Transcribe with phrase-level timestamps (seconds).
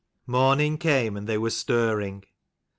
[0.27, 2.23] ORNING came and they were CHAPTER stirring.